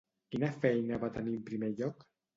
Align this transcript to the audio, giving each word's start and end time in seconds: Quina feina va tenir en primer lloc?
Quina 0.35 0.49
feina 0.63 0.99
va 1.05 1.11
tenir 1.19 1.37
en 1.41 1.45
primer 1.51 1.71
lloc? 1.83 2.07